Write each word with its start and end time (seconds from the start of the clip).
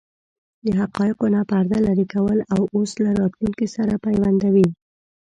د 0.65 0.67
حقایقو 0.81 1.25
نه 1.35 1.41
پرده 1.49 1.77
لرې 1.87 2.05
کوي 2.13 2.37
او 2.53 2.61
اوس 2.75 2.91
له 3.03 3.11
راتلونکې 3.19 3.67
سره 3.75 3.93
پیوندوي. 4.05 4.67